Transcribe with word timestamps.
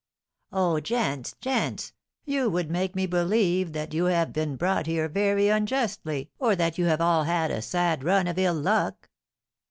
Oh, 0.51 0.79
gents, 0.79 1.35
gents, 1.41 1.93
you 2.25 2.49
would 2.49 2.71
make 2.71 2.95
me 2.95 3.05
believe 3.05 3.71
that 3.73 3.93
you 3.93 4.05
have 4.05 4.33
been 4.33 4.55
brought 4.55 4.87
here 4.87 5.07
very 5.07 5.47
unjustly 5.47 6.31
or 6.39 6.55
that 6.55 6.79
you 6.79 6.85
have 6.85 7.01
all 7.01 7.25
had 7.25 7.51
a 7.51 7.61
sad 7.61 8.03
run 8.03 8.25
of 8.25 8.39
ill 8.39 8.55
luck." 8.55 9.11